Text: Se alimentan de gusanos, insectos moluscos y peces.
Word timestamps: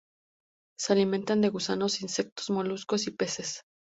Se 0.79 0.93
alimentan 0.93 1.41
de 1.41 1.49
gusanos, 1.49 2.01
insectos 2.01 2.49
moluscos 2.49 3.05
y 3.05 3.11
peces. 3.11 3.61